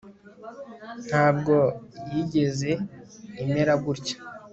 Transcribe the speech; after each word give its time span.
ntabwo 1.07 1.55
yigeze 2.11 2.71
imera 3.43 3.73
gutya 3.85 4.17